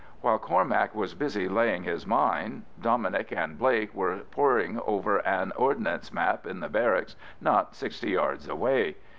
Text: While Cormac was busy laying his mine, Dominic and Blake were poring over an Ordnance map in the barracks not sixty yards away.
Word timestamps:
While 0.21 0.39
Cormac 0.39 0.95
was 0.95 1.13
busy 1.13 1.47
laying 1.47 1.83
his 1.83 2.07
mine, 2.07 2.65
Dominic 2.81 3.31
and 3.31 3.55
Blake 3.59 3.93
were 3.93 4.17
poring 4.31 4.79
over 4.87 5.19
an 5.27 5.51
Ordnance 5.55 6.11
map 6.11 6.47
in 6.47 6.59
the 6.59 6.69
barracks 6.69 7.15
not 7.39 7.75
sixty 7.75 8.09
yards 8.09 8.49
away. 8.49 8.95